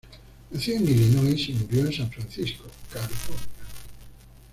Nació 0.49 0.77
en 0.77 0.85
Illinois 0.89 1.49
y 1.49 1.53
murió 1.53 1.85
en 1.85 1.93
San 1.93 2.09
Francisco, 2.09 2.63
California. 2.91 3.37